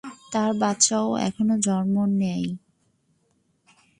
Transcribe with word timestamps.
তার 0.31 0.51
বাচ্চাও 0.61 1.07
এখানেই 1.27 1.59
জন্ম 1.65 1.95
নেয়। 2.19 2.47